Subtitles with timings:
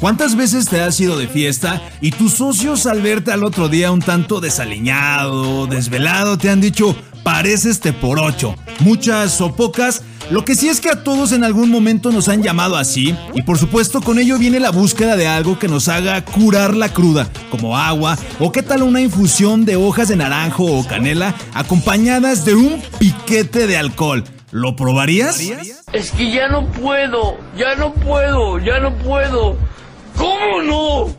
[0.00, 3.92] ¿Cuántas veces te has ido de fiesta y tus socios al verte al otro día
[3.92, 8.56] un tanto desaliñado, desvelado, te han dicho, pareces te por ocho?
[8.80, 12.42] Muchas o pocas, lo que sí es que a todos en algún momento nos han
[12.42, 16.24] llamado así, y por supuesto con ello viene la búsqueda de algo que nos haga
[16.24, 20.84] curar la cruda, como agua, o qué tal una infusión de hojas de naranjo o
[20.84, 24.24] canela acompañadas de un piquete de alcohol.
[24.52, 25.40] ¿Lo probarías?
[25.94, 29.56] Es que ya no puedo, ya no puedo, ya no puedo.
[30.14, 31.16] ¿Cómo no?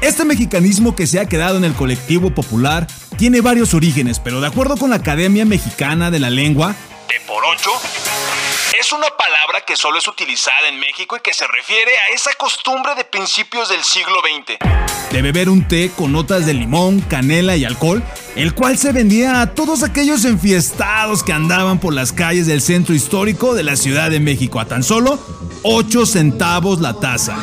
[0.00, 2.86] Este mexicanismo que se ha quedado en el colectivo popular
[3.18, 6.76] tiene varios orígenes, pero de acuerdo con la Academia Mexicana de la Lengua,
[7.08, 7.70] ¿Te por ocho?
[8.82, 12.32] Es una palabra que solo es utilizada en México y que se refiere a esa
[12.32, 14.58] costumbre de principios del siglo XX.
[15.12, 18.02] de beber un té con notas de limón, canela y alcohol,
[18.34, 22.92] el cual se vendía a todos aquellos enfiestados que andaban por las calles del centro
[22.92, 25.16] histórico de la Ciudad de México a tan solo
[25.62, 27.36] 8 centavos la taza.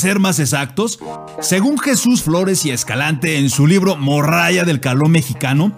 [0.00, 0.98] Ser más exactos,
[1.40, 5.72] según Jesús Flores y Escalante en su libro Morralla del Caló Mexicano,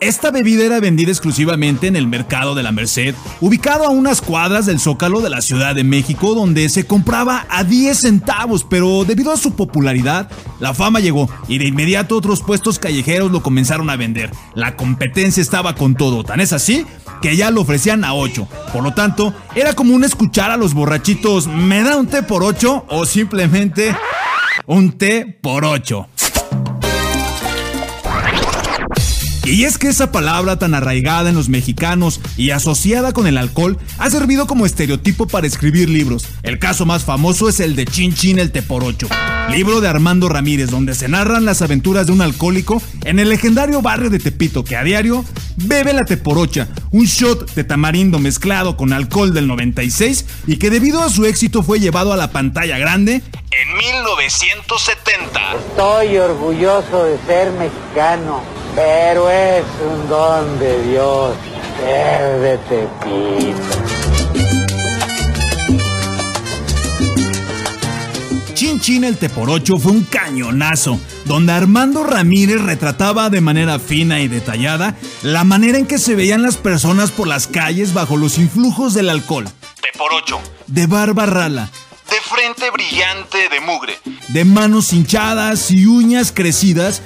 [0.00, 4.64] esta bebida era vendida exclusivamente en el mercado de la Merced, ubicado a unas cuadras
[4.64, 9.32] del Zócalo de la Ciudad de México, donde se compraba a 10 centavos, pero debido
[9.32, 13.96] a su popularidad, la fama llegó y de inmediato otros puestos callejeros lo comenzaron a
[13.96, 14.30] vender.
[14.54, 16.86] La competencia estaba con todo, tan es así
[17.20, 18.46] que ya lo ofrecían a 8.
[18.72, 22.86] Por lo tanto, era común escuchar a los borrachitos, ¿me da un té por 8?
[22.88, 23.94] o simplemente
[24.66, 26.08] un té por 8.
[29.50, 33.78] Y es que esa palabra tan arraigada en los mexicanos y asociada con el alcohol
[33.96, 36.26] ha servido como estereotipo para escribir libros.
[36.42, 39.08] El caso más famoso es el de Chin Chin el Teporocho,
[39.50, 43.80] libro de Armando Ramírez, donde se narran las aventuras de un alcohólico en el legendario
[43.80, 45.24] barrio de Tepito que a diario
[45.56, 51.02] bebe la Teporocha, un shot de tamarindo mezclado con alcohol del 96 y que debido
[51.02, 55.54] a su éxito fue llevado a la pantalla grande En 1970.
[55.70, 58.42] Estoy orgulloso de ser mexicano,
[58.78, 61.34] pero es un don de Dios
[61.80, 63.58] ser de Tepito.
[68.54, 74.28] Chin Chin el Teporocho fue un cañonazo, donde Armando Ramírez retrataba de manera fina y
[74.28, 78.94] detallada la manera en que se veían las personas por las calles bajo los influjos
[78.94, 79.48] del alcohol,
[79.80, 80.38] Te por ocho.
[80.68, 81.68] de barba rala,
[82.10, 83.98] De frente brillante de mugre.
[84.28, 87.02] de manos hinchadas y uñas crecidas.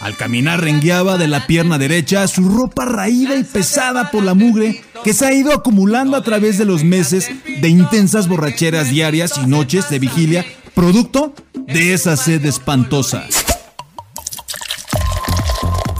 [0.00, 4.82] Al caminar rengueaba de la pierna derecha su ropa raída y pesada por la mugre
[5.04, 7.28] que se ha ido acumulando a través de los meses
[7.60, 13.26] de intensas borracheras diarias y noches de vigilia, producto de esa sed espantosa.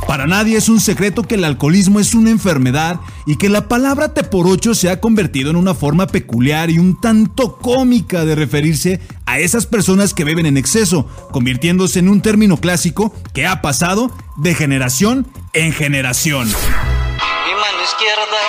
[0.09, 4.15] Para nadie es un secreto que el alcoholismo es una enfermedad y que la palabra
[4.15, 8.35] te por ocho se ha convertido en una forma peculiar y un tanto cómica de
[8.35, 13.61] referirse a esas personas que beben en exceso, convirtiéndose en un término clásico que ha
[13.61, 16.47] pasado de generación en generación.
[16.47, 18.41] Mi mano izquierda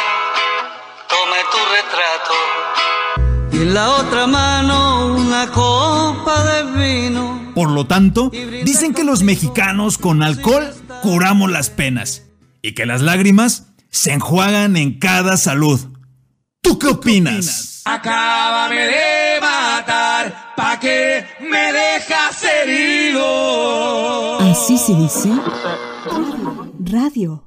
[1.10, 3.52] tome tu retrato.
[3.52, 7.52] Y en la otra mano una copa de vino.
[7.54, 8.32] Por lo tanto,
[8.64, 12.24] dicen que los mexicanos con alcohol curamos las penas
[12.62, 15.80] y que las lágrimas se enjuagan en cada salud.
[16.62, 17.82] ¿Tú qué opinas?
[17.86, 24.40] Acábame de matar, pa' que me dejas herido.
[24.40, 25.30] Así se dice
[26.80, 27.44] radio.